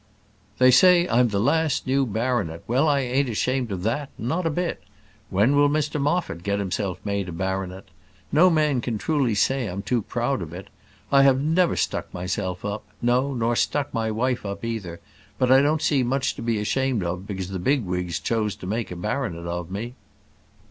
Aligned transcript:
"They 0.57 0.71
say 0.71 1.07
I'm 1.07 1.27
the 1.27 1.39
last 1.39 1.85
new 1.85 2.07
baronet. 2.07 2.63
Well, 2.65 2.87
I 2.89 3.01
ain't 3.01 3.29
ashamed 3.29 3.71
of 3.71 3.83
that; 3.83 4.09
not 4.17 4.47
a 4.47 4.49
bit. 4.49 4.81
When 5.29 5.55
will 5.55 5.69
Mr 5.69 6.01
Moffat 6.01 6.41
get 6.41 6.57
himself 6.57 6.97
made 7.05 7.29
a 7.29 7.31
baronet? 7.31 7.83
No 8.31 8.49
man 8.49 8.81
can 8.81 8.97
truly 8.97 9.35
say 9.35 9.67
I'm 9.67 9.83
too 9.83 10.01
proud 10.01 10.41
of 10.41 10.53
it. 10.53 10.69
I 11.11 11.21
have 11.21 11.39
never 11.39 11.75
stuck 11.75 12.11
myself 12.15 12.65
up; 12.65 12.83
no, 12.99 13.35
nor 13.35 13.55
stuck 13.55 13.93
my 13.93 14.09
wife 14.09 14.43
up 14.43 14.65
either: 14.65 14.99
but 15.37 15.51
I 15.51 15.61
don't 15.61 15.83
see 15.83 16.01
much 16.01 16.33
to 16.33 16.41
be 16.41 16.57
ashamed 16.59 17.03
of 17.03 17.27
because 17.27 17.49
the 17.49 17.59
bigwigs 17.59 18.19
chose 18.19 18.55
to 18.55 18.65
make 18.65 18.89
a 18.89 18.95
baronet 18.95 19.45
of 19.45 19.69
me." 19.69 19.93